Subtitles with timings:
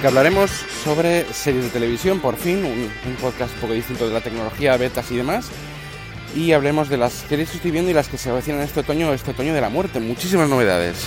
[0.00, 0.50] Que hablaremos
[0.84, 4.76] sobre series de televisión, por fin, un, un, podcast un poco distinto de la tecnología,
[4.76, 5.48] betas y demás.
[6.36, 9.12] Y hablemos de las series que estoy viendo y las que se avecinan este otoño,
[9.12, 9.98] este otoño de la muerte.
[9.98, 11.06] Muchísimas novedades.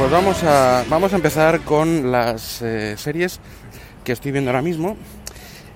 [0.00, 3.38] Pues vamos a, vamos a empezar con las eh, series
[4.02, 4.96] que estoy viendo ahora mismo.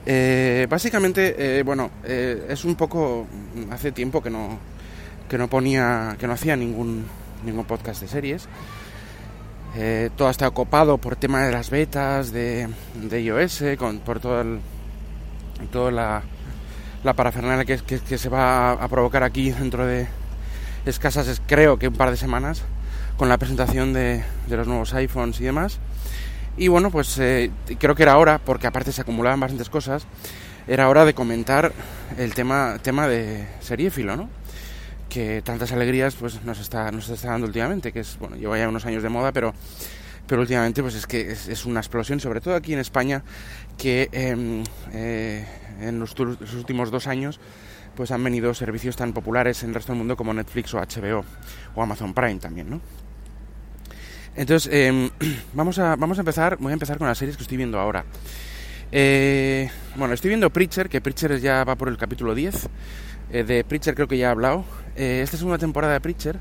[0.06, 3.26] Eh, básicamente, eh, bueno, es un poco.
[3.70, 4.58] Hace tiempo que no,
[5.28, 6.16] que no ponía.
[6.18, 7.04] que no hacía ningún,
[7.44, 8.48] ningún podcast de series.
[10.16, 14.58] Todo está ocupado por tema de las betas de, de iOS, con, por todo el,
[15.70, 16.22] toda la,
[17.02, 20.06] la parafernalia que, que, que se va a provocar aquí dentro de
[20.86, 22.64] escasas, creo que un par de semanas
[23.16, 25.78] con la presentación de, de, los nuevos iPhones y demás.
[26.56, 30.06] Y bueno, pues eh, creo que era hora, porque aparte se acumulaban bastantes cosas,
[30.66, 31.72] era hora de comentar
[32.16, 34.28] el tema, tema de seriéfilo, ¿no?
[35.08, 38.68] Que tantas alegrías pues nos está, nos está dando últimamente, que es, bueno, lleva ya
[38.68, 39.52] unos años de moda, pero,
[40.26, 43.22] pero últimamente pues es que es, una explosión, sobre todo aquí en España,
[43.76, 45.46] que eh, eh,
[45.80, 47.40] en los, los últimos dos años
[47.96, 51.24] pues han venido servicios tan populares en el resto del mundo como Netflix o HBO
[51.74, 52.80] o Amazon Prime también, ¿no?
[54.36, 55.10] Entonces, eh,
[55.54, 58.04] vamos, a, vamos a empezar, voy a empezar con las series que estoy viendo ahora.
[58.90, 62.68] Eh, bueno, estoy viendo Preacher, que Preacher ya va por el capítulo 10.
[63.30, 64.64] Eh, de Preacher creo que ya he hablado.
[64.96, 66.38] Eh, esta segunda temporada de Preacher,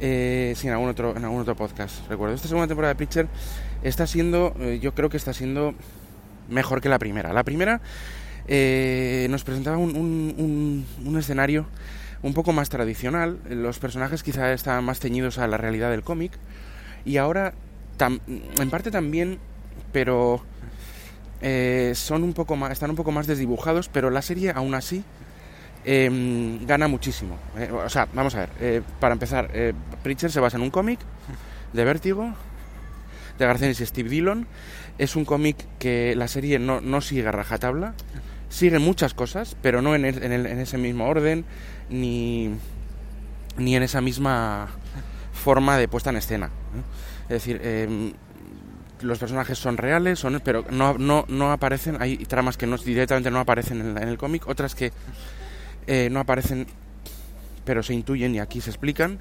[0.00, 2.34] eh, sí, en algún, otro, en algún otro podcast, recuerdo.
[2.34, 3.28] Esta segunda temporada de Preacher
[3.82, 5.74] está siendo, yo creo que está siendo
[6.48, 7.32] mejor que la primera.
[7.32, 7.80] La primera
[8.48, 11.66] eh, nos presentaba un, un, un, escenario
[12.22, 13.38] un poco más tradicional.
[13.48, 16.32] Los personajes quizá estaban más ceñidos a la realidad del cómic.
[17.04, 17.54] Y ahora,
[18.00, 19.38] en parte también,
[19.92, 20.42] pero
[21.40, 25.04] eh, son un poco más, están un poco más desdibujados, pero la serie aún así
[25.84, 27.38] eh, gana muchísimo.
[27.56, 29.50] Eh, o sea, vamos a ver, eh, para empezar,
[30.02, 30.98] Preacher se basa en un cómic
[31.72, 32.34] de Vértigo,
[33.38, 34.46] de Garcenis y Steve Dillon.
[34.98, 37.94] Es un cómic que la serie no, no sigue a rajatabla,
[38.48, 41.44] sigue muchas cosas, pero no en, el, en, el, en ese mismo orden,
[41.90, 42.50] ni,
[43.56, 44.68] ni en esa misma
[45.32, 46.50] forma de puesta en escena.
[47.24, 48.12] Es decir, eh,
[49.00, 53.30] los personajes son reales, son, pero no, no, no aparecen, hay tramas que no, directamente
[53.30, 54.92] no aparecen en, en el cómic, otras que
[55.86, 56.66] eh, no aparecen
[57.68, 59.18] pero se intuyen y aquí se explican,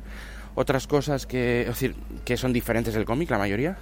[0.56, 3.78] otras cosas que, es decir, que son diferentes del cómic, la mayoría,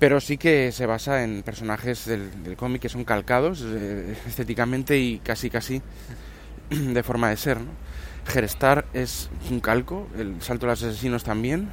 [0.00, 5.18] pero sí que se basa en personajes del, cómic que son calcados eh, estéticamente y
[5.18, 5.82] casi casi
[6.70, 7.70] de forma de ser, ¿no?
[8.26, 11.68] Gerstar es un calco, el salto de los asesinos también,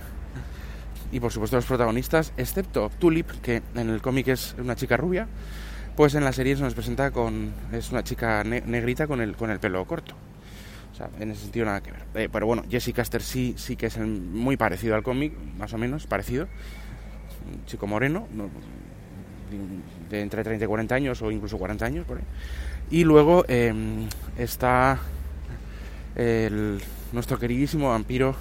[1.12, 5.28] y por supuesto los protagonistas, excepto Tulip, que en el cómic es una chica rubia,
[5.96, 7.54] pues en la serie se nos presenta con.
[7.72, 10.16] es una chica ne negrita con el, con el pelo corto.
[10.92, 12.04] O sea, en ese sentido nada que ver.
[12.16, 15.78] Eh, pero bueno, Jesse Caster sí, sí que es muy parecido al cómic, más o
[15.78, 16.48] menos parecido.
[17.66, 18.28] Chico moreno,
[20.10, 22.06] de entre 30 y 40 años o incluso 40 años.
[22.06, 22.24] Por ahí.
[22.90, 24.08] Y luego em,
[24.38, 25.00] está
[27.12, 28.36] nuestro queridísimo vampiro,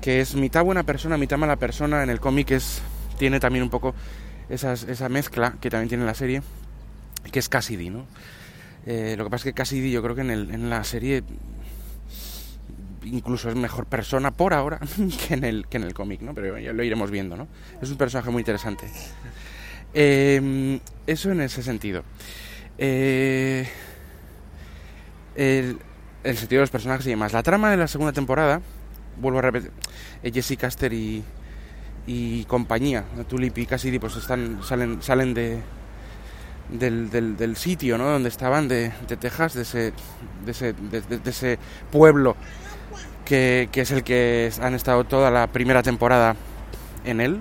[0.00, 2.02] que es mitad buena persona, mitad mala persona.
[2.02, 2.82] En el cómic es,
[3.18, 3.94] tiene también un poco
[4.48, 6.42] esa mezcla que también tiene la serie,
[7.30, 8.06] que es Cassidy, ¿no?
[8.86, 11.22] Eh, lo que pasa es que Cassidy yo creo que en, el, en la serie
[13.04, 14.80] incluso es mejor persona por ahora
[15.28, 16.34] que en el, que en el cómic, ¿no?
[16.34, 17.48] Pero ya lo iremos viendo, ¿no?
[17.80, 18.90] Es un personaje muy interesante.
[19.92, 22.04] Em, eso en ese sentido.
[22.78, 23.68] Eh,
[25.34, 25.78] el,
[26.24, 27.32] sentido de los personajes y demás.
[27.32, 28.60] La trama de la segunda temporada,
[29.18, 29.70] vuelvo a repetir,
[30.22, 31.24] eh, Jesse Caster y,
[32.06, 35.60] y compañía, Tulip y Cassidy, pues están, salen, salen de,
[36.70, 38.04] del, del, sitio ¿no?
[38.04, 39.92] donde estaban, de, de Texas, de ese,
[40.44, 41.58] de ese, de, ese
[41.90, 42.36] pueblo
[43.30, 46.34] que, es el que han estado toda la primera temporada
[47.04, 47.40] en él,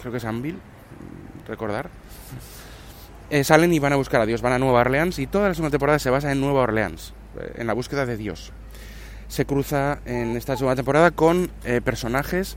[0.00, 0.58] creo que es Anvil,
[1.46, 1.90] recordar.
[3.28, 5.54] Eh, salen y van a buscar a Dios, van a Nueva Orleans y toda la
[5.54, 8.52] segunda temporada se basa en Nueva Orleans, eh, en la búsqueda de Dios.
[9.28, 12.56] Se cruza en esta segunda temporada con eh, personajes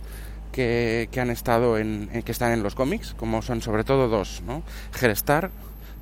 [0.54, 4.42] que, que, han estado en, que están en los cómics, como son sobre todo dos,
[4.46, 4.64] ¿no?
[4.94, 5.52] Gerestar,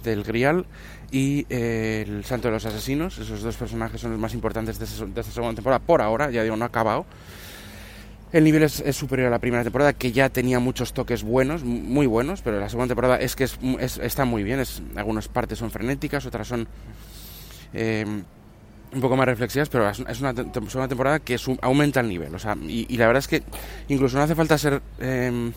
[0.04, 0.68] del Grial
[1.12, 3.18] y el Santo de los Asesinos.
[3.18, 6.56] Esos dos personajes son los más importantes de, esta segunda temporada por ahora, ya digo,
[6.56, 7.06] no ha acabado.
[8.32, 12.06] El nivel es, superior a la primera temporada, que ya tenía muchos toques buenos, muy
[12.06, 13.48] buenos, pero la segunda temporada es que
[14.02, 14.60] está muy bien.
[14.60, 16.68] Es, algunas partes son frenéticas, otras son
[17.74, 18.06] eh,
[18.96, 22.32] un poco más reflexivas, pero es una segunda temporada que aumenta el nivel.
[22.68, 23.44] Y, la verdad es que
[23.90, 25.52] incluso no hace falta ser em,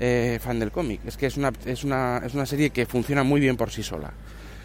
[0.00, 1.00] eh, fan del cómic.
[1.06, 3.82] Es que es una, es, una, es una serie que funciona muy bien por sí
[3.84, 4.12] sola.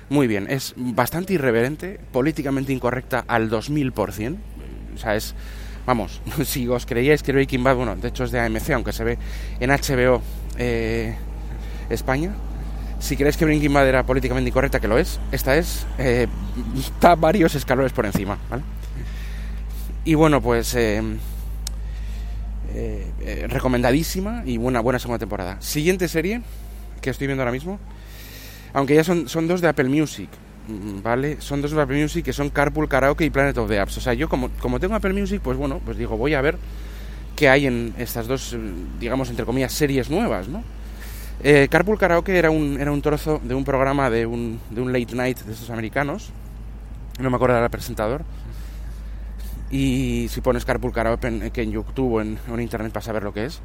[0.10, 0.48] Muy bien.
[0.50, 4.38] Es bastante irreverente, políticamente incorrecta al 2000%.
[4.96, 5.36] O sea, es
[5.86, 9.04] Vamos, si os creíais que Breaking Bad, bueno, de hecho es de AMC, aunque se
[9.04, 9.18] ve
[9.60, 10.22] en HBO
[10.58, 11.16] eh,
[11.90, 12.34] España.
[13.00, 16.28] Si creéis que Breaking Bad era políticamente incorrecta, que lo es, esta es, eh,
[16.80, 18.64] está varios escalones por encima, ¿vale?
[20.06, 21.02] Y bueno, pues eh,
[23.50, 25.62] recomendadísima y buena, buena segunda temporada.
[25.62, 26.42] Siguiente serie
[27.02, 27.80] que estoy viendo ahora mismo,
[28.74, 30.30] aunque ya son, son dos de Apple Music,
[30.68, 31.38] Mm, ¿vale?
[31.42, 33.98] Son dos Apple Music que son Carpool Karaoke y Planet of the Apps.
[33.98, 36.58] O sea, yo como, como tengo Apple Music, pues bueno, pues digo, voy a ver
[37.36, 38.56] qué hay en estas dos,
[39.00, 40.64] digamos, entre comillas, series nuevas, ¿no?
[41.44, 44.92] Eh, Carpool Karaoke era un, era un trozo de un programa de un, de un
[44.92, 46.32] late night de esos americanos.
[47.20, 48.24] No me acuerdo del presentador.
[49.72, 53.34] Y si pones Carpool Karaoke en, en YouTube o en, en Internet para saber lo
[53.34, 53.62] que es.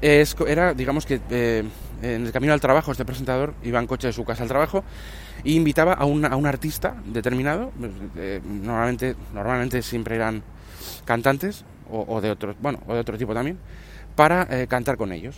[0.00, 1.64] era, digamos que eh,
[2.02, 4.84] en el camino al trabajo este presentador iba en coche de su casa al trabajo
[5.44, 7.72] y invitaba a un, a un artista determinado,
[8.16, 10.42] eh, normalmente, normalmente siempre eran
[11.04, 13.58] cantantes o, de otros, bueno, o de otro tipo también,
[14.14, 15.36] para eh, cantar con ellos.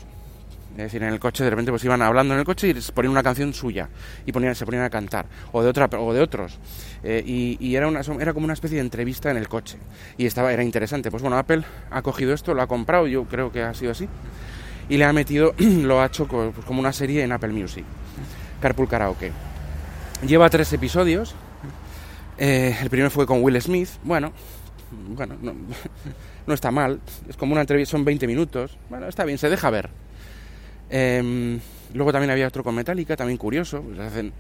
[0.73, 3.13] Es decir, en el coche de repente pues iban hablando en el coche y ponían
[3.13, 3.91] una canción suya
[4.25, 6.59] y ponían, se ponían a cantar, o de otra o de otros.
[7.05, 9.79] Eh, y, era, una, era como una especie de entrevista en el coche.
[10.17, 11.11] Y estaba, era interesante.
[11.11, 14.09] Pues bueno, Apple ha cogido esto, lo ha comprado, yo creo que ha sido así,
[14.89, 17.85] y le ha metido, lo ha hecho pues, como una serie en Apple Music.
[18.61, 19.33] Carpool Karaoke.
[20.27, 21.35] Lleva tres episodios.
[22.39, 23.89] Eh, el primero fue con Will Smith.
[24.05, 24.33] Bueno,
[25.09, 27.01] bueno, no, está mal.
[27.29, 28.79] Es como una entrevista, son 20 minutos.
[28.89, 29.91] Bueno, está bien, se deja ver.
[30.93, 31.59] Em,
[31.95, 33.83] luego también había otro con Metallica, también curioso.
[33.83, 34.33] Pues hacen,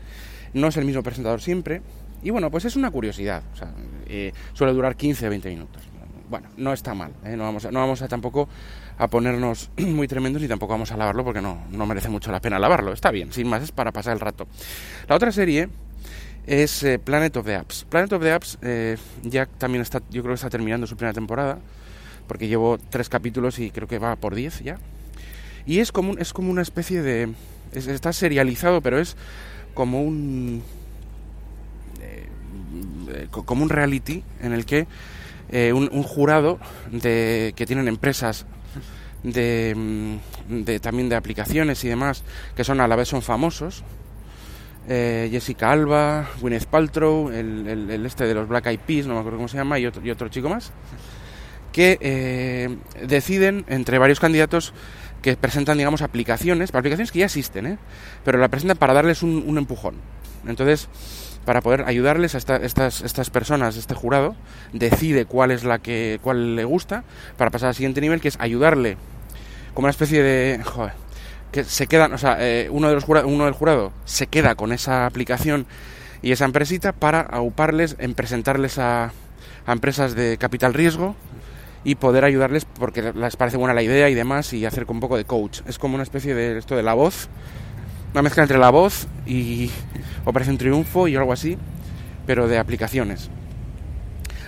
[0.52, 1.80] no es el mismo presentador siempre.
[2.22, 3.42] Y bueno, pues es una curiosidad.
[4.06, 5.82] Eh, suele durar 15 o 20 minutos.
[6.28, 7.12] Bueno, no está mal.
[7.24, 7.36] ¿eh?
[7.36, 8.48] No, vamos a, no vamos a tampoco
[8.98, 12.40] a ponernos muy tremendos ni tampoco vamos a lavarlo porque no, no merece mucho la
[12.40, 12.92] pena lavarlo.
[12.92, 14.46] Está bien, sin más, es para pasar el rato.
[15.08, 15.70] La otra serie
[16.46, 17.86] es eh, Planet of the Apps.
[17.88, 21.14] Planet of the Apps eh, ya también está, yo creo que está terminando su primera
[21.14, 21.58] temporada,
[22.26, 24.78] porque llevo tres capítulos y creo que va por diez ya.
[25.66, 27.32] Y es como, es como una especie de...
[27.72, 29.16] está serializado, pero es
[29.74, 30.62] como un...
[32.00, 34.86] Eh, como un reality en el que
[35.74, 36.58] un, un, jurado
[36.90, 38.46] de, que tienen empresas
[39.24, 40.16] Mm,
[40.48, 42.24] de, también de aplicaciones y demás
[42.56, 43.84] que son a la vez son famosos.
[44.88, 49.38] Eh, Jessica Alba, Gwyneth Paltrow, el, este de los Black Eyed Peas, no me acuerdo
[49.38, 50.72] cómo se llama, y otro, y otro chico más,
[51.70, 52.76] que eh,
[53.06, 54.74] deciden entre varios candidatos
[55.22, 57.78] que presentan, digamos, aplicaciones, aplicaciones que ya existen, ¿eh?
[58.24, 59.94] pero la presentan para darles un, empujón.
[60.46, 60.88] Entonces,
[61.44, 64.34] para poder ayudarles a estas, estas personas, este jurado,
[64.72, 67.04] decide cuál es la que cuál le gusta
[67.36, 68.96] para pasar al siguiente nivel, que es ayudarle
[69.74, 70.60] como una especie de...
[70.64, 70.92] Joder,
[71.52, 74.72] que se quedan, o sea, eh, uno, de los uno del jurado se queda con
[74.72, 75.66] esa aplicación
[76.22, 79.12] y esa empresita para auparles en presentarles a,
[79.66, 81.14] a empresas de capital riesgo
[81.84, 85.00] y poder ayudarles porque les parece buena la idea y demás y hacer con un
[85.00, 85.60] poco de coach.
[85.66, 87.28] Es como una especie de esto de la voz,
[88.12, 89.70] una mezcla entre la voz y
[90.24, 91.58] Operación Triunfo y algo así,
[92.26, 93.30] pero de aplicaciones.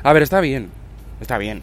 [0.02, 0.70] A ver, está bien,
[1.20, 1.62] está bien.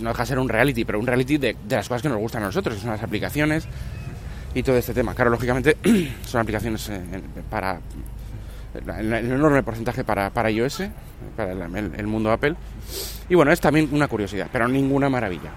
[0.00, 2.42] no deja de ser un reality, pero un reality de, las cosas que nos gustan
[2.42, 3.66] a nosotros, que son las aplicaciones
[4.54, 5.14] y todo este tema.
[5.14, 5.76] Claro, lógicamente
[6.26, 7.00] son aplicaciones eh,
[7.50, 7.80] para
[8.78, 10.82] el, enorme porcentaje para, para iOS,
[11.36, 12.54] para el, mundo Apple.
[13.28, 15.50] Y bueno, es también una curiosidad, pero ninguna maravilla.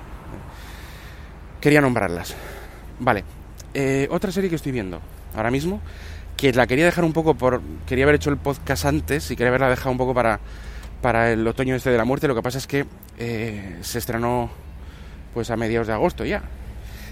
[1.62, 2.36] Quería nombrarlas.
[3.00, 3.24] Vale,
[3.74, 5.02] eh, otra serie que estoy viendo
[5.36, 5.82] ahora mismo,
[6.38, 7.62] que la quería dejar un poco por...
[7.86, 10.40] Quería haber hecho el podcast antes y quería haberla dejado un poco para,
[11.02, 12.28] para el otoño este de la muerte.
[12.28, 12.86] Lo que pasa es que
[13.18, 14.50] eh, se estrenó
[15.34, 16.44] pues a mediados de agosto ya.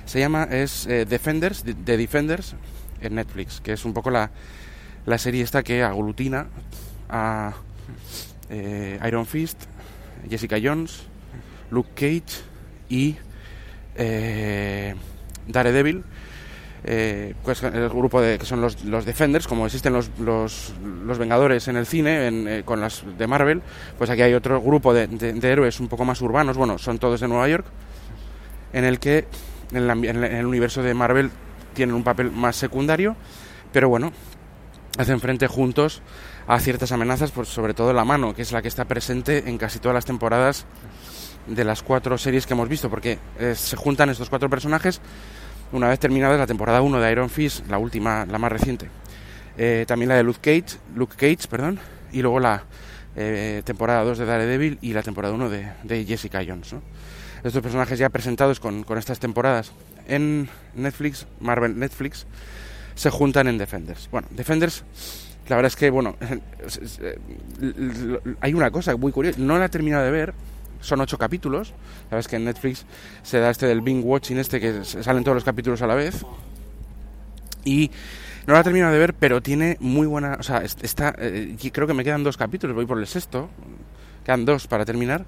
[0.06, 2.56] Se llama, es eh, Defenders, The Defenders,
[3.02, 4.32] en Netflix, que es un poco la,
[5.08, 6.48] la serie esta que aglutina
[7.10, 7.54] a
[8.50, 9.58] eh, Iron Fist,
[10.30, 11.04] Jessica Jones,
[11.72, 12.44] Luke Cage
[12.90, 13.16] y
[13.96, 14.94] eh,
[15.48, 16.04] Daredevil.
[16.84, 20.74] Eh, pues el grupo de que son los, los Defenders, como existen los, los,
[21.06, 23.62] los Vengadores en el cine, en, con las de Marvel,
[23.98, 27.20] pues aquí hay otro grupo de, de, héroes un poco más urbanos, bueno, son todos
[27.20, 27.66] de Nueva York,
[28.74, 29.26] en el que
[29.74, 31.32] en el universo de Marvel
[31.74, 33.18] tienen un papel más secundario,
[33.74, 34.14] pero bueno,
[34.98, 36.02] hacen frente juntos
[36.48, 39.58] a ciertas amenazas, pues sobre todo la mano, que es la que está presente en
[39.58, 40.66] casi todas las temporadas
[41.48, 45.02] de las cuatro series que hemos visto, porque eh, se juntan estos cuatro personajes
[45.72, 48.90] una vez terminada la temporada 1 de Iron Fist, la última, la más reciente.
[49.58, 51.80] Eh, también la de Luke Cage, Luke Cage, perdón,
[52.12, 52.64] y luego la
[53.16, 56.76] eh, temporada 2 de Daredevil y la temporada 1 de, Jessica Jones.
[57.44, 59.72] Estos personajes ya presentados con, con estas temporadas
[60.08, 62.26] en Netflix, Marvel Netflix,
[62.98, 64.10] se juntan en Defenders.
[64.12, 64.84] Bueno, Defenders,
[65.48, 66.16] la verdad es que, bueno,
[68.42, 70.34] hay una cosa muy curiosa, no la he terminado de ver,
[70.82, 72.86] son ocho capítulos, la verdad es que en Netflix
[73.22, 76.26] se da este del Bing Watching, este que salen todos los capítulos a la vez,
[77.64, 77.92] y
[78.48, 81.86] no la he terminado de ver, pero tiene muy buena, o sea, está, eh, creo
[81.86, 83.50] que me quedan dos capítulos, voy por el sexto,
[84.26, 85.24] quedan dos para terminar,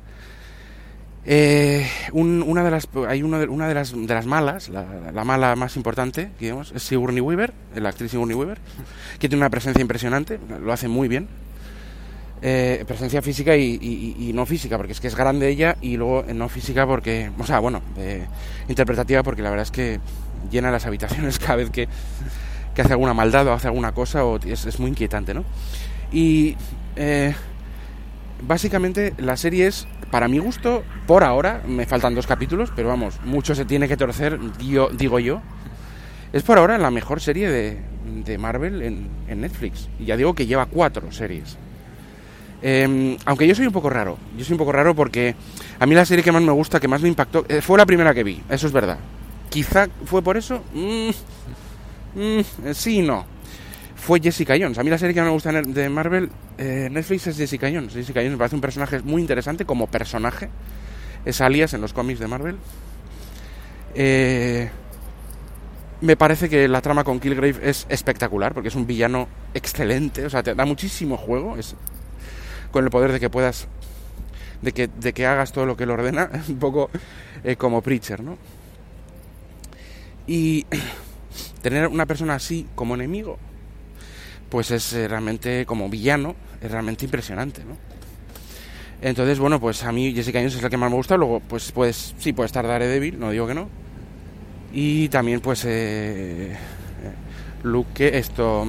[1.32, 5.56] eh, una de las, hay una de, una de, las, de las malas, la, mala
[5.56, 8.58] más importante, digamos, es Sigourney Weaver, la actriz Sigourney Weaver,
[9.20, 11.28] que tiene una presencia impresionante, lo hace muy bien.
[12.42, 16.50] Eh, presencia física y, no física, porque es que es grande ella, y luego no
[16.50, 17.84] física porque, o sea, bueno,
[18.68, 20.00] interpretativa porque la verdad es que
[20.50, 21.88] llena las habitaciones cada vez que,
[22.74, 25.44] que hace alguna maldad o hace alguna cosa, o es, es muy inquietante, ¿no?
[26.12, 26.56] Y
[26.96, 27.36] eh,
[28.42, 33.20] básicamente la serie es, para mi gusto, por ahora, me faltan dos capítulos, pero vamos,
[33.24, 35.42] mucho se tiene que torcer, digo, yo.
[36.34, 37.78] Es por ahora la mejor serie de,
[38.26, 39.90] de Marvel en, Netflix.
[40.00, 41.58] Y ya digo que lleva cuatro series.
[42.62, 44.18] Em, aunque yo soy un poco raro.
[44.38, 45.36] Yo soy un poco raro porque
[45.80, 47.86] a mí la serie que más me gusta, que más me impactó, eh, fue la
[47.86, 48.42] primera que vi.
[48.50, 49.00] Eso es verdad.
[49.50, 50.62] Quizá fue por eso.
[50.74, 51.10] Mm,
[52.16, 53.39] mm, sí y no
[54.00, 54.78] fue Jessica Jones.
[54.78, 57.94] A mí la serie que me gusta de Marvel, eh, Netflix es Jessica Jones.
[57.94, 60.50] Jessica Jones me parece un personaje muy interesante como personaje.
[61.26, 62.58] Es alias en los cómics de Marvel.
[63.94, 64.70] Eh,
[66.02, 70.26] me parece que la trama con Killgrave es espectacular porque es un villano excelente.
[70.26, 71.58] O sea, te da muchísimo juego.
[71.58, 71.76] Es
[72.72, 73.68] con el poder de que puedas.
[74.62, 76.30] De que, de que hagas todo lo que él ordena.
[76.48, 76.90] Un poco
[77.44, 78.38] eh, como Preacher, ¿no?
[80.26, 80.66] Y
[81.62, 83.38] tener una persona así como enemigo
[84.50, 87.78] pues es eh, realmente como villano, es realmente impresionante, ¿no?
[89.02, 91.72] Entonces, bueno, pues a mí Jessica Jones es la que más me gusta, luego pues,
[91.72, 93.70] pues sí puede estar Daredevil, no digo que no.
[94.74, 96.56] Y también pues eh,
[97.64, 98.68] Luke, esto,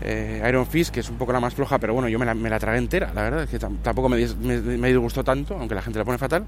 [0.00, 2.34] eh, Iron Fist, que es un poco la más floja, pero bueno, yo me la,
[2.34, 5.74] me la tragué entera, la verdad, es que tampoco me, me, me disgustó tanto, aunque
[5.74, 6.46] la gente la pone fatal.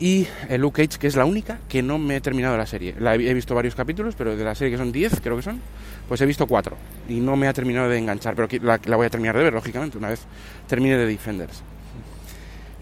[0.00, 2.96] Y el Luke Cage, que es la única que no me he terminado la serie.
[2.98, 5.60] La he, visto varios capítulos, pero de la serie que son 10, creo que son,
[6.08, 6.76] pues he visto 4.
[7.08, 9.52] Y no me ha terminado de enganchar, pero la, la voy a terminar de ver,
[9.52, 10.20] lógicamente, una vez
[10.66, 11.62] termine de Defenders.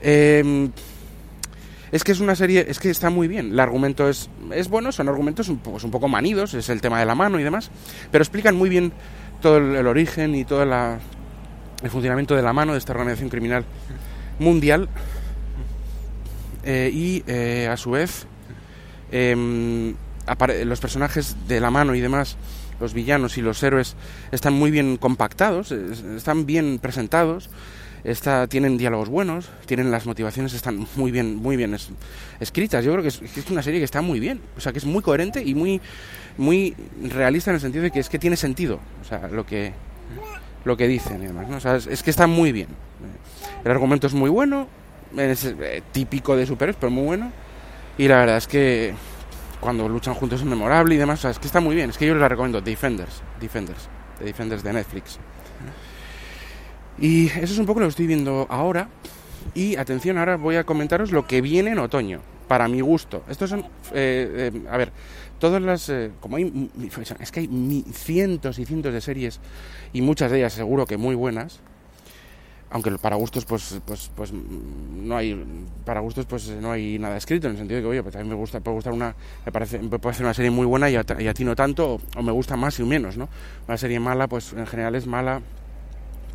[0.00, 0.70] Em,
[1.92, 3.52] es que es una serie, es que está muy bien.
[3.52, 6.98] El argumento es, es bueno, son argumentos un poco, un poco manidos, es el tema
[6.98, 7.70] de la mano y demás,
[8.10, 8.92] pero explican muy bien
[9.40, 13.64] todo el, origen y todo el funcionamiento de la mano de esta organización criminal
[14.38, 14.88] mundial
[16.64, 18.26] eh, y eh, a su vez
[19.10, 19.94] em,
[20.64, 22.36] los personajes de la mano y demás,
[22.80, 23.96] los villanos y los héroes
[24.30, 27.50] están muy bien compactados, están bien presentados,
[28.04, 31.76] está, tienen diálogos buenos, tienen las motivaciones están muy bien, muy bien
[32.40, 32.84] escritas.
[32.84, 34.84] Yo creo que es, es, una serie que está muy bien, o sea que es
[34.84, 35.80] muy coherente y muy,
[36.38, 39.72] muy realista en el sentido de que es que tiene sentido, o sea lo que
[40.64, 41.56] lo que dicen y demás, ¿no?
[41.56, 42.68] O sea, es, es que está muy bien.
[43.64, 44.68] El argumento es muy bueno,
[45.16, 47.32] es eh, típico de superhéroes, pero muy bueno.
[47.98, 48.94] Y la verdad es que
[49.60, 51.24] cuando luchan juntos es memorable y demás.
[51.24, 51.90] Es que está muy bien.
[51.90, 52.60] Es que yo les recomiendo.
[52.60, 53.22] Defenders.
[53.40, 53.88] Defenders.
[54.20, 55.18] Defenders de Netflix.
[56.98, 58.88] Y eso es un poco lo que estoy viendo ahora.
[59.54, 62.20] Y atención, ahora voy a comentaros lo que viene en otoño.
[62.48, 63.24] Para mi gusto.
[63.28, 63.60] Estos son.
[63.92, 64.92] eh, eh, a ver,
[65.38, 65.88] todas las.
[65.88, 66.70] eh, como hay.
[67.20, 69.40] Es que hay cientos y cientos de series.
[69.92, 71.60] Y muchas de ellas seguro que muy buenas
[72.72, 75.44] aunque para gustos pues pues pues no hay
[75.84, 78.22] para gustos pues no hay nada escrito en el sentido de que oye pues a
[78.22, 79.14] mí me gusta puede gustar una
[79.44, 81.54] me parece me puede ser una serie muy buena y a, y a ti no
[81.54, 83.28] tanto o, o me gusta más y menos no
[83.68, 85.42] una serie mala pues en general es mala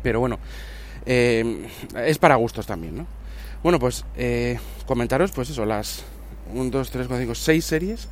[0.02, 0.38] pero bueno
[1.06, 1.66] eh,
[1.96, 3.06] es para gustos también no
[3.64, 6.04] bueno pues eh, comentaros pues eso las
[6.54, 8.08] 1, 2, 3, 4, 5, 6 series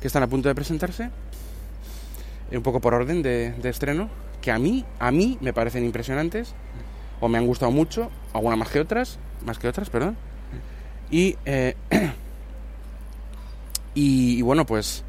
[0.00, 1.10] que están a punto de presentarse
[2.50, 4.08] eh, un poco por orden de, de estreno
[4.40, 6.54] que a mí a mí me parecen impresionantes
[7.20, 10.16] o me han gustado mucho, algunas más que otras, más que otras, perdón.
[11.10, 11.74] Y, eh,
[13.94, 15.04] y, y bueno, pues,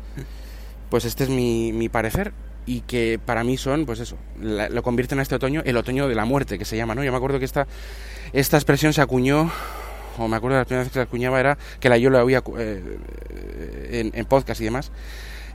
[0.90, 2.34] pues este es mi, mi parecer
[2.66, 6.08] y que para mí son, pues eso, la- lo convierten a este otoño el otoño
[6.08, 7.04] de la muerte, que se llama, ¿no?
[7.04, 7.68] Yo me acuerdo que esta,
[8.34, 9.52] esta expresión se acuñó,
[10.18, 12.20] o me acuerdo de la primera vez que se acuñaba era, que la yo lo
[12.20, 14.92] había eh, en podcast y demás,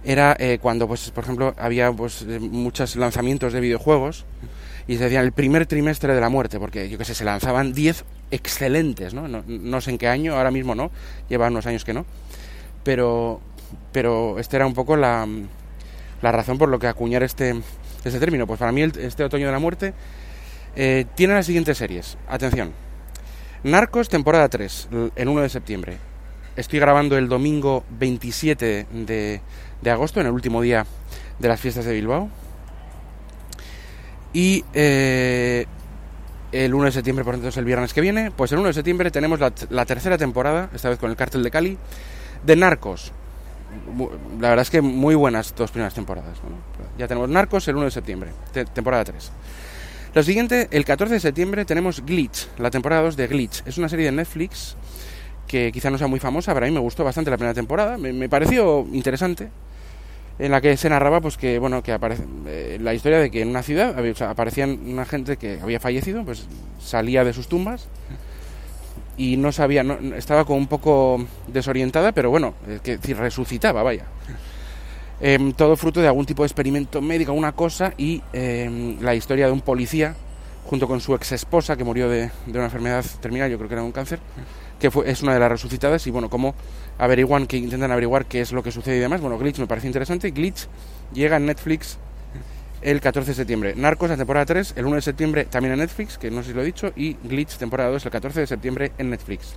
[0.04, 4.24] era eh, cuando, pues, por ejemplo, había pues eh, muchos lanzamientos de videojuegos
[4.86, 7.72] y se decían el primer trimestre de la muerte, porque yo que sé, se lanzaban
[7.72, 9.26] 10 excelentes, ¿no?
[9.28, 9.42] ¿no?
[9.46, 10.90] no sé en qué año, ahora mismo no,
[11.28, 12.06] lleva unos años que no,
[12.84, 13.40] pero,
[13.92, 15.26] pero este era un poco la,
[16.22, 17.54] la razón por lo que acuñar este,
[18.04, 18.46] este término.
[18.46, 19.92] Pues para mí el- este otoño de la muerte
[20.76, 22.16] eh, tiene las siguientes series.
[22.28, 22.72] Atención.
[23.64, 25.96] Narcos, temporada 3, l- el 1 de septiembre.
[26.54, 29.40] Estoy grabando el domingo 27 de,
[29.82, 30.86] de agosto, en el último día
[31.38, 32.28] de las fiestas de Bilbao.
[34.32, 35.66] Y eh,
[36.52, 39.10] el 1 de septiembre, por entonces el viernes que viene, pues el 1 de septiembre
[39.10, 41.78] tenemos la, la tercera temporada, esta vez con el cártel de Cali,
[42.44, 43.12] de Narcos.
[44.40, 46.38] La verdad es que muy buenas dos primeras temporadas.
[46.98, 49.30] Ya tenemos Narcos el 1 de septiembre, te- temporada 3.
[50.14, 53.62] Lo siguiente, el 14 de septiembre tenemos Glitch, la temporada 2 de Glitch.
[53.66, 54.76] Es una serie de Netflix
[55.46, 57.98] que quizá no sea muy famosa, pero a mí me gustó bastante la primera temporada.
[57.98, 59.50] Me pareció interesante.
[60.38, 63.40] En la que se narraba, pues que, bueno, que aparece eh, la historia de que
[63.40, 66.46] en una ciudad había- o sea, aparecían una gente que había fallecido, pues
[66.78, 67.88] salía de sus tumbas
[69.16, 74.04] y no sabía, no, estaba como un poco desorientada, pero bueno, eh, que resucitaba, vaya.
[75.18, 79.46] Em, todo fruto de algún tipo de experimento médico, una cosa, y em, la historia
[79.46, 80.14] de un policía
[80.66, 83.74] junto con su ex esposa que murió de, de una enfermedad terminal, yo creo que
[83.74, 84.18] era un cáncer,
[84.80, 86.54] que fue, es una de las resucitadas, y bueno, cómo
[86.98, 89.20] averiguan, que intentan averiguar qué es lo que sucede y demás.
[89.20, 90.30] Bueno, Glitch me parece interesante.
[90.30, 90.68] Glitch
[91.12, 91.98] llega en Netflix
[92.82, 93.74] el 14 de septiembre.
[93.76, 96.54] Narcos, la temporada 3, el 1 de septiembre también en Netflix, que no sé si
[96.54, 99.54] lo he dicho, y Glitch, temporada 2, el 14 de septiembre en Netflix.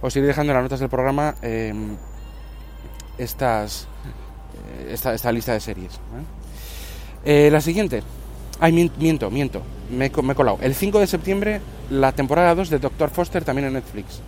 [0.00, 1.72] Os iré dejando en las notas del programa eh,
[3.18, 3.88] estas,
[4.88, 5.98] eh, esta, lista de series.
[7.24, 8.02] Eh, la siguiente.
[8.60, 9.62] Ay, mien- miento, miento.
[9.90, 10.58] Me, me he colado.
[10.62, 14.20] El 5 de septiembre, la temporada 2 de Doctor Foster también en Netflix.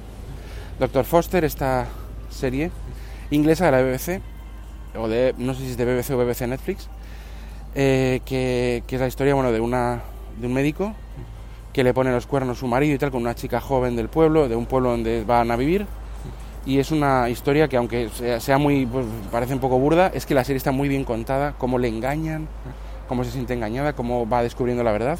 [0.78, 1.86] Doctor Foster, esta
[2.30, 2.70] serie
[3.30, 4.20] inglesa de la BBC,
[4.96, 6.88] o de, no sé si es de BBC o BBC Netflix,
[7.74, 10.00] eh, que, que es la historia bueno, de, una,
[10.40, 10.94] de un médico
[11.72, 14.08] que le pone los cuernos a su marido y tal con una chica joven del
[14.08, 15.86] pueblo, de un pueblo donde van a vivir.
[16.66, 20.26] Y es una historia que aunque sea, sea muy, pues, parece un poco burda, es
[20.26, 22.46] que la serie está muy bien contada, cómo le engañan,
[23.08, 25.18] cómo se siente engañada, cómo va descubriendo la verdad.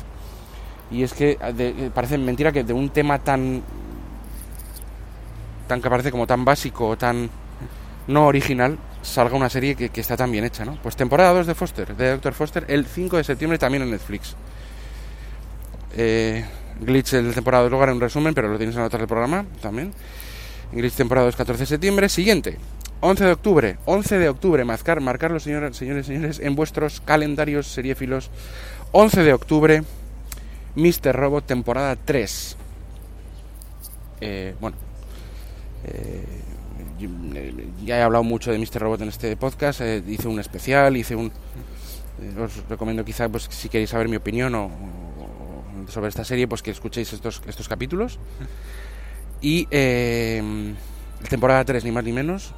[0.90, 3.62] Y es que de- parece mentira que de un tema tan
[5.66, 7.28] tan que parece como tan básico tan
[8.06, 10.76] no original salga una serie que, está tan bien hecha, ¿no?
[10.82, 12.32] Pues temporada 2 de Foster, de Dr.
[12.32, 14.34] Foster, el 5 de septiembre también en Netflix.
[15.96, 16.44] Eh,
[16.80, 19.06] Glitch el temporada 2 luego haré un resumen, pero lo tienes en la nota del
[19.06, 19.92] programa también.
[20.72, 22.08] Glitch temporada 2 14 de septiembre.
[22.08, 22.58] Siguiente,
[23.00, 23.78] 11 de octubre.
[23.84, 28.30] 11 de octubre, marcar, marcarlo señores, señores, señores, en vuestros calendarios seriéfilos.
[28.92, 29.82] 11 de octubre,
[30.74, 31.14] Mr.
[31.14, 32.56] Robot temporada 3.
[34.20, 34.76] Eh, bueno,
[35.84, 36.24] eh,
[37.00, 38.80] eh, ya he hablado mucho de Mr.
[38.80, 41.30] Robot en este podcast, eh, hice un especial, hice un...
[42.40, 46.62] os recomiendo quizá, pues si queréis saber mi opinión o, o sobre esta serie, pues
[46.62, 48.18] que escuchéis estos, estos capítulos.
[49.40, 49.66] Y
[51.28, 52.52] temporada 3, ni más ni menos.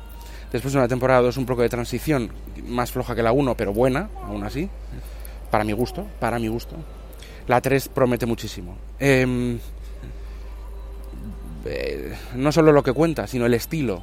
[0.53, 2.31] Después de una temporada 2, un poco de transición,
[2.67, 4.69] más floja que la 1, pero buena, aún así.
[5.51, 6.77] Para mi gusto, para mi gusto.
[7.47, 8.77] La 3 promete muchísimo.
[8.99, 9.59] Em,
[11.65, 14.03] eh, no solo lo que cuenta, sino el estilo.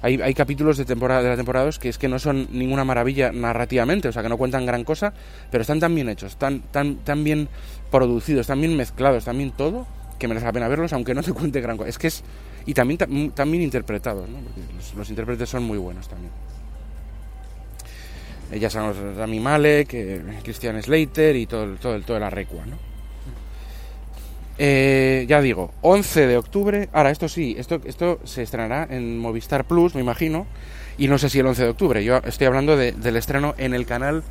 [0.00, 2.84] hay, hay capítulos de, temporada, de la temporada 2 que es que no son ninguna
[2.84, 5.12] maravilla narrativamente, o sea, que no cuentan gran cosa,
[5.50, 7.48] pero están tan bien hechos, tan, tan, tan bien
[7.90, 9.86] producidos, tan bien mezclados, también todo,
[10.18, 11.88] que merece la pena verlos, aunque no te cuente gran cosa.
[11.90, 12.24] Es que es.
[12.66, 14.38] Y también, también interpretados, ¿no?
[14.38, 14.60] Porque
[14.96, 16.32] los, intérpretes son muy buenos también.
[18.58, 22.92] Ya sabemos Rami Malek, eh, Christian Slater y todo, todo, todo la recua, ¿no?
[24.58, 26.88] Eh, ya digo, 11 de octubre.
[26.92, 30.46] Ahora, esto sí, esto, esto se estrenará en Movistar Plus, me imagino.
[30.98, 32.04] Y no sé si el 11 de octubre.
[32.04, 34.22] Yo estoy hablando del estreno en el canal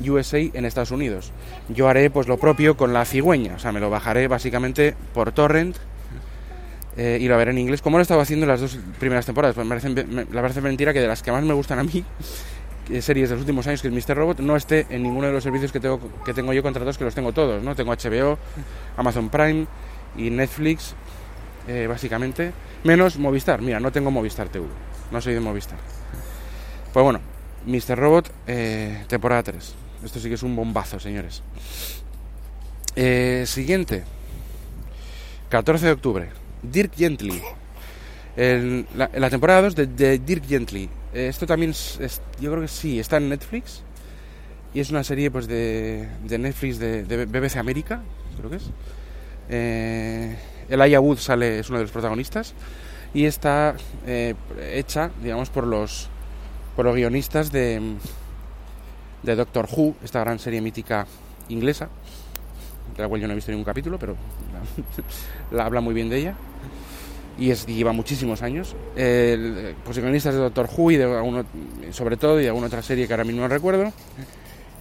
[0.00, 1.32] USA en Estados Unidos.
[1.68, 3.54] Yo haré pues lo propio con la cigüeña.
[3.54, 5.76] O sea, me lo bajaré básicamente por torrent
[6.96, 7.82] eh, y lo veré en inglés.
[7.82, 9.54] Como lo he estado haciendo las dos primeras temporadas.
[9.54, 12.04] Pues me parece, me, parece mentira que de las que más me gustan a mí
[13.00, 14.16] series de los últimos años que es Mr.
[14.16, 17.04] Robot no esté en ninguno de los servicios que tengo, que tengo yo contratados, que
[17.04, 17.74] los tengo todos, ¿no?
[17.74, 18.38] Tengo HBO,
[18.96, 19.66] Amazon Prime
[20.16, 20.94] y Netflix,
[21.68, 22.52] eh, básicamente,
[22.84, 23.60] menos Movistar.
[23.60, 24.66] Mira, no tengo Movistar TV,
[25.10, 25.78] no soy de Movistar.
[26.92, 27.20] Pues bueno,
[27.66, 27.98] Mr.
[27.98, 29.74] Robot, eh, temporada 3.
[30.04, 31.42] Esto sí que es un bombazo, señores.
[32.94, 34.04] Eh, siguiente,
[35.50, 36.28] 14 de octubre,
[36.70, 37.40] Dirk Gently.
[38.36, 40.88] la, temporada 2 de Dirk Gently.
[41.16, 43.82] Eh, esto también yo creo que sí, está en Netflix.
[44.74, 48.02] Y es una serie pues de, de Netflix de, BBC América,
[48.36, 48.70] creo que es.
[49.48, 50.36] Eh,
[50.68, 52.52] el Aya Wood sale, es uno de los protagonistas.
[53.14, 53.76] Y está
[54.06, 56.10] eh, hecha, digamos, por los,
[56.74, 57.80] por los guionistas de,
[59.22, 61.06] de Doctor Who, esta gran serie mítica
[61.48, 61.88] inglesa,
[62.94, 64.16] de la cual yo no he visto ningún capítulo, pero
[65.50, 66.34] la habla muy bien de ella
[67.38, 68.74] y, es, lleva muchísimos años.
[68.96, 71.44] Eh, pues guionistas de Doctor Who y de
[71.90, 73.92] sobre todo y de alguna otra serie que ahora mismo no recuerdo.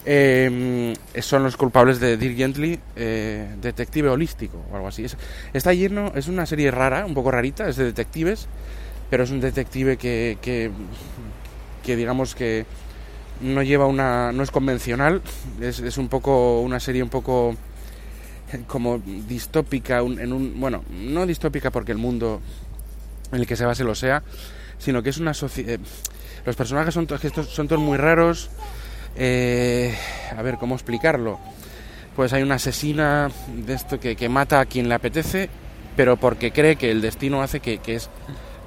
[0.07, 5.05] Eh, son los culpables de Dear Gently, eh, detective holístico o algo así.
[5.05, 5.17] Es,
[5.53, 8.47] está lleno, es una serie rara, un poco rarita, es de detectives,
[9.09, 10.69] pero es un detective que, que,
[11.83, 12.65] que digamos que
[13.41, 15.23] no lleva una, no es convencional,
[15.59, 17.55] es, es un poco una serie un poco
[18.67, 22.41] como distópica, en un, bueno, no distópica porque el mundo
[23.31, 24.23] en el que se base lo sea,
[24.77, 25.75] sino que es una sociedad...
[25.75, 25.79] Eh,
[26.45, 28.51] los personajes son, son todos muy raros.
[29.15, 29.95] Eh,
[30.37, 31.39] a ver, ¿cómo explicarlo?
[32.15, 35.49] Pues hay una asesina de esto que, que, mata a quien le apetece,
[35.95, 38.11] pero porque cree que el destino hace que, que es,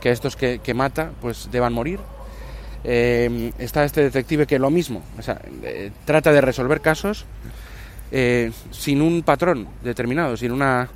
[0.01, 2.01] que estos que, que, mata pues deban morir.
[2.83, 5.41] Eh, está este detective que lo mismo, o sea,
[6.05, 7.27] trata de resolver casos
[8.11, 10.89] eh, sin un patrón determinado, sin una,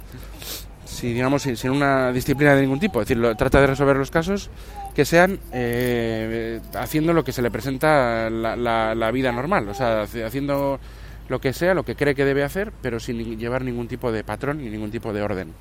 [0.85, 3.03] si, digamos, sin, una disciplina de ningún tipo.
[3.03, 4.51] Es decir, trata de resolver los casos
[4.95, 10.81] que sean eh, haciendo lo que se le presenta la, vida normal, o sea, haciendo
[11.29, 14.25] lo que sea, lo que cree que debe hacer, pero sin llevar ningún tipo de
[14.25, 15.53] patrón ni ningún tipo de orden.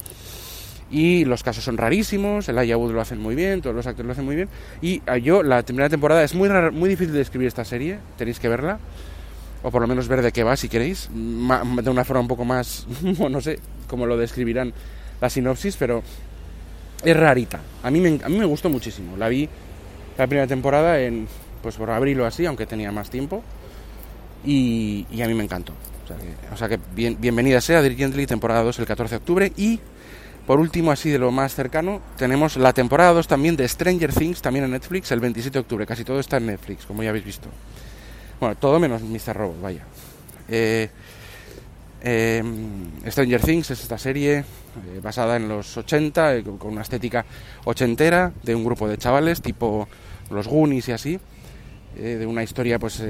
[0.90, 4.12] Y los casos son rarísimos, el Wood lo hacen muy bien, todos los actores lo
[4.12, 4.50] hacen muy bien.
[4.82, 8.40] Y ah, yo, la primera temporada, es muy, muy difícil de escribir esta serie, tenéis
[8.40, 8.80] que verla
[9.64, 12.46] o por lo menos ver de qué va si queréis, de una forma un poco
[12.46, 14.74] más, no sé cómo lo describirán
[15.20, 16.02] la sinopsis, pero
[17.04, 17.60] es rarita.
[17.84, 19.18] A mí me, a mí me gustó muchísimo.
[19.18, 19.48] La vi
[20.18, 21.28] la primera temporada en,
[21.62, 23.44] pues por abril o así, aunque tenía más tiempo,
[24.44, 25.74] y, a mí me encantó.
[26.52, 29.80] O sea que, bienvenida sea Dirk Gently, temporada 2 el 14 de octubre, y
[30.46, 34.42] por último, así de lo más cercano, tenemos la temporada 2 también de Stranger Things,
[34.42, 35.86] también en Netflix, el 27 de octubre.
[35.86, 37.48] Casi todo está en Netflix, como ya habéis visto.
[38.42, 39.36] Bueno, todo menos Mr.
[39.36, 39.84] Robot, vaya.
[40.50, 40.90] Eh,
[42.02, 42.44] eh,
[43.06, 44.44] Stranger Things es esta serie eh,
[45.00, 47.24] basada en los 80, con una estética
[47.66, 49.88] ochentera, de un grupo de chavales tipo
[50.32, 51.20] los Goonies y así,
[51.96, 53.04] de una historia, pues,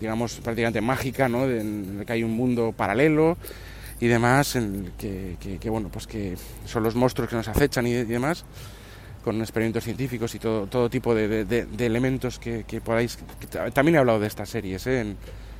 [0.00, 1.44] digamos, prácticamente mágica, ¿no?
[1.44, 3.36] en el que hay un mundo paralelo
[4.00, 7.92] y demás, en el que, bueno, pues que son los monstruos que nos acechan y
[7.92, 8.44] demás
[9.24, 13.18] con experimentos científicos y todo, todo tipo de, elementos que, que podáis...
[13.72, 15.16] también he hablado de estas series, ¿eh?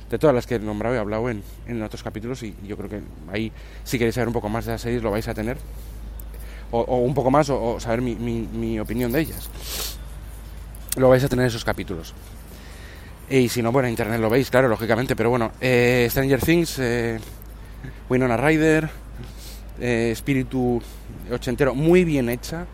[0.09, 2.89] de todas las que he nombrado he hablado en, en, otros capítulos y yo creo
[2.89, 3.01] que
[3.33, 3.51] ahí
[3.83, 5.57] si queréis saber un poco más de las series lo vais a tener.
[6.71, 9.49] O, un poco más o, saber mi, mi, opinión de ellas.
[10.97, 12.13] Lo vais a tener en esos capítulos.
[13.29, 15.15] Y si no, bueno, en internet lo veis, claro, lógicamente.
[15.15, 17.17] Pero bueno, eh, Stranger Things, eh,
[18.09, 18.89] Winona Ryder,
[19.79, 20.81] eh, espíritu
[21.31, 22.65] ochentero, muy bien hecha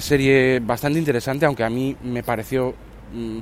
[0.00, 2.74] serie bastante interesante, aunque a mí me pareció...
[3.12, 3.38] Mm,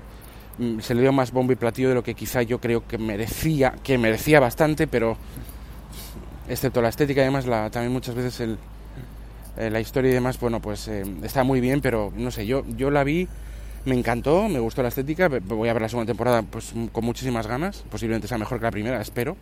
[0.59, 2.99] mm, se le dio más bombo y platillo de lo que quizá yo creo que
[2.99, 5.17] merecía, que merecía bastante, pero
[6.49, 8.59] excepto la estética y además la, también muchas veces el,
[9.57, 12.65] eh, la historia y demás, bueno, pues eh, está muy bien, pero no sé, yo,
[12.77, 13.27] yo la vi,
[13.87, 17.47] me encantó, me gustó la estética, voy a ver la segunda temporada pues con muchísimas
[17.47, 19.37] ganas, posiblemente sea mejor que la primera, espero.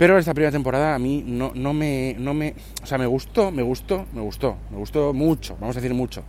[0.00, 2.54] Pero esta primera temporada a mí no, no, me, no me...
[2.82, 6.24] O sea, me gustó, me gustó, me gustó, me gustó mucho, vamos a decir mucho.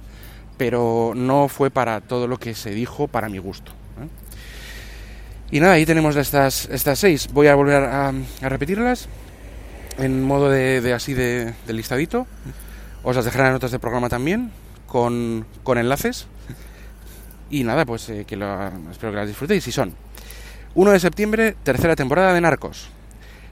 [0.58, 3.72] pero no fue para todo lo que se dijo para mi gusto.
[3.72, 5.56] ¿eh?
[5.56, 7.30] Y nada, ahí tenemos estas, estas seis.
[7.32, 9.08] Voy a volver a, repetirlas
[9.98, 12.28] en modo de, así de, listadito.
[13.04, 14.52] Os las dejaré en notas de programa también,
[14.86, 16.28] con, enlaces.
[17.50, 19.66] Y nada, pues eh, que lo, espero que las disfrutéis.
[19.66, 19.94] Y son
[20.76, 22.90] 1 de septiembre, tercera temporada de Narcos.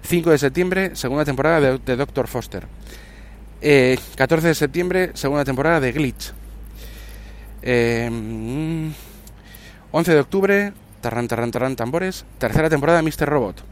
[0.03, 2.67] 5 de septiembre, segunda temporada de, de Doctor Foster.
[3.61, 3.97] 14 eh,
[4.49, 6.33] de septiembre, segunda temporada de Glitch.
[7.61, 8.89] 11 eh,
[9.91, 13.25] de octubre, Tarran, tarran, tarran, tambores, tercera temporada de Mr.
[13.25, 13.63] Robot.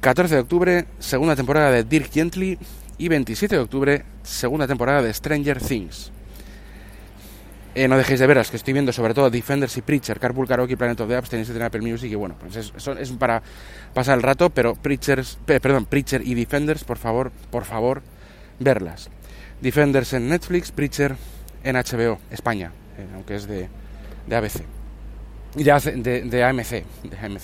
[0.00, 2.58] 14 de octubre, segunda temporada de Dirk Gently.
[2.98, 6.10] Y 27 de octubre, segunda temporada de Stranger Things.
[7.78, 10.78] Eh, no dejéis de veras, que estoy viendo sobre todo Defenders y Preacher, Carpool Karaoke,
[10.78, 13.42] Planet of the Apps, tenéis en Apple Music y bueno, pues es, es, para
[13.92, 18.00] pasar el rato, pero Preachers, perdón, Preacher y Defenders, por favor, por favor,
[18.58, 19.10] verlas.
[19.60, 21.16] Defenders en Netflix, Preacher
[21.64, 23.68] en HBO, España, eh, aunque es de,
[24.26, 24.62] de ABC.
[25.54, 27.42] De, de, AMC, de AMC.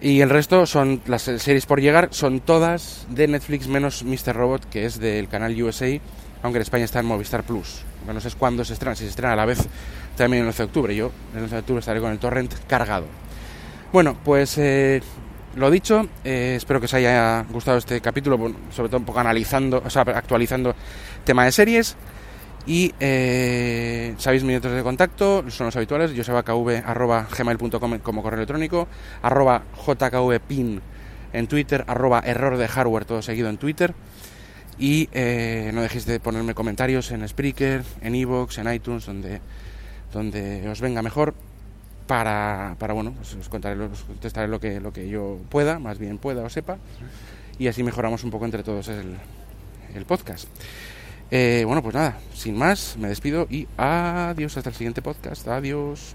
[0.00, 4.34] Y el resto son las series por llegar, son todas de Netflix menos Mr.
[4.34, 6.00] Robot, que es del canal USA,
[6.42, 7.84] aunque en España está en Movistar Plus.
[8.12, 9.58] No sé cuándo se estrena, si se estrena a la vez
[10.16, 10.96] también el 11 de octubre.
[10.96, 13.06] Yo el 11 de octubre estaré con el torrent cargado.
[13.92, 15.00] Bueno, pues eh,
[15.54, 18.36] lo dicho, eh, espero que os haya gustado este capítulo,
[18.70, 20.74] sobre todo un poco analizando, o sea, actualizando
[21.24, 21.96] tema de series.
[22.66, 28.88] Y eh, sabéis mis métodos de contacto, son los habituales, josebakv.gmail.com como correo electrónico,
[29.22, 30.82] arroba jkvpin
[31.32, 33.94] en Twitter, arroba error de hardware, todo seguido en Twitter.
[34.78, 39.40] Y eh, no dejéis de ponerme comentarios en Spreaker, en Evox, en iTunes, donde,
[40.12, 41.34] donde os venga mejor
[42.06, 45.98] para, para bueno, pues os, contaré, os contestaré lo que, lo que yo pueda, más
[45.98, 46.78] bien pueda o sepa,
[47.58, 49.16] y así mejoramos un poco entre todos el,
[49.94, 50.46] el podcast.
[51.30, 55.48] Eh, bueno, pues nada, sin más, me despido y adiós hasta el siguiente podcast.
[55.48, 56.14] Adiós.